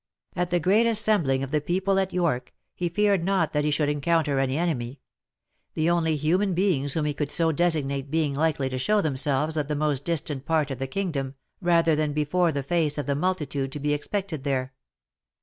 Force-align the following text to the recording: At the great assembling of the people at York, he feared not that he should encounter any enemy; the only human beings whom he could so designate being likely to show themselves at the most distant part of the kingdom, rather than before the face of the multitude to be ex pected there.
At 0.35 0.49
the 0.49 0.59
great 0.59 0.87
assembling 0.87 1.43
of 1.43 1.51
the 1.51 1.61
people 1.61 1.99
at 1.99 2.11
York, 2.11 2.55
he 2.73 2.89
feared 2.89 3.23
not 3.23 3.53
that 3.53 3.63
he 3.63 3.69
should 3.69 3.87
encounter 3.87 4.39
any 4.39 4.57
enemy; 4.57 4.99
the 5.75 5.91
only 5.91 6.15
human 6.15 6.55
beings 6.55 6.93
whom 6.95 7.05
he 7.05 7.13
could 7.13 7.29
so 7.29 7.51
designate 7.51 8.09
being 8.09 8.33
likely 8.33 8.67
to 8.69 8.79
show 8.79 9.01
themselves 9.01 9.57
at 9.57 9.67
the 9.67 9.75
most 9.75 10.03
distant 10.03 10.43
part 10.43 10.71
of 10.71 10.79
the 10.79 10.87
kingdom, 10.87 11.35
rather 11.61 11.95
than 11.95 12.13
before 12.13 12.51
the 12.51 12.63
face 12.63 12.97
of 12.97 13.05
the 13.05 13.13
multitude 13.13 13.71
to 13.73 13.79
be 13.79 13.93
ex 13.93 14.07
pected 14.07 14.41
there. 14.41 14.73